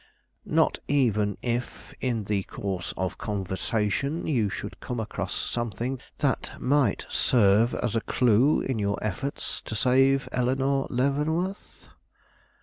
"Not 0.47 0.79
even 0.87 1.37
if, 1.43 1.93
in 2.01 2.23
the 2.23 2.41
course 2.41 2.91
of 2.97 3.19
conversation, 3.19 4.25
you 4.25 4.49
should 4.49 4.79
come 4.79 4.99
across 4.99 5.31
something 5.31 5.99
that 6.17 6.53
might 6.59 7.05
serve 7.07 7.75
as 7.75 7.95
a 7.95 8.01
clue 8.01 8.61
in 8.61 8.79
your 8.79 8.97
efforts 9.03 9.61
to 9.61 9.75
save 9.75 10.27
Eleanore 10.31 10.87
Leavenworth?" 10.89 11.87